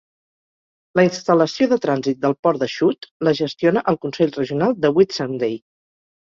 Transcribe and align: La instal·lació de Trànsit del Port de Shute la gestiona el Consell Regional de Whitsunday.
La 0.99 1.03
instal·lació 1.07 1.67
de 1.73 1.77
Trànsit 1.83 2.23
del 2.23 2.33
Port 2.47 2.61
de 2.63 2.69
Shute 2.77 3.11
la 3.29 3.35
gestiona 3.41 3.85
el 3.93 4.01
Consell 4.07 4.33
Regional 4.39 4.75
de 4.87 4.93
Whitsunday. 4.97 5.55